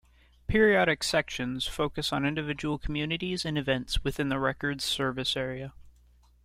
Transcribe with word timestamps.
Periodic 0.47 1.03
sections 1.03 1.67
focus 1.67 2.11
on 2.11 2.25
individual 2.25 2.79
communities 2.79 3.45
and 3.45 3.55
events 3.55 4.03
within 4.03 4.29
the 4.29 4.39
Record's 4.39 4.83
service 4.83 5.37
area. 5.37 5.73